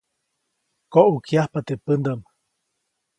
[0.93, 2.21] Koʼäkyajpa teʼ pändaʼm.